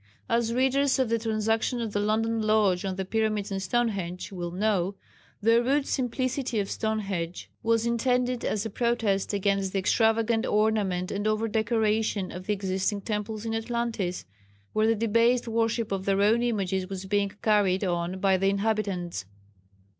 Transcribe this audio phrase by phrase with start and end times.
[0.27, 4.49] As readers of the Transaction of the London Lodge on the "Pyramids and Stonehenge," will
[4.49, 4.95] know,
[5.43, 11.27] the rude simplicity of Stonehenge was intended as a protest against the extravagant ornament and
[11.27, 14.25] over decoration of the existing temples in Atlantis,
[14.73, 19.25] where the debased worship of their own images was being carried on by the inhabitants.